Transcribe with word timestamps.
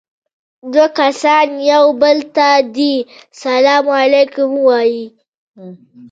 دوه 0.71 0.87
کسان 0.97 1.47
يو 1.71 1.85
بل 2.01 2.17
ته 2.35 2.47
دې 2.75 2.93
سلام 3.43 3.85
عليکم 4.01 4.49
ووايي. 4.57 5.03